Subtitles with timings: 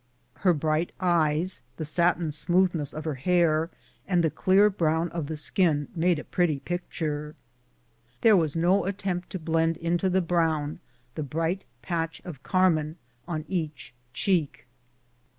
[0.37, 3.69] Her bright eyes, the satin smoothness of her hair,
[4.07, 7.35] and the clear brown of the skin made a pretty picture.
[8.21, 10.79] There was no at tempt to blend into the brown
[11.13, 12.95] the bright patch of car mine
[13.27, 14.65] on each cheek.